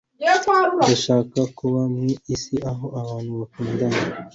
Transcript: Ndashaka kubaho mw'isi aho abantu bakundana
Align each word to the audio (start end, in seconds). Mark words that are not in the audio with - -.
Ndashaka 0.85 1.39
kubaho 1.57 1.87
mw'isi 1.95 2.55
aho 2.71 2.85
abantu 3.01 3.31
bakundana 3.39 4.01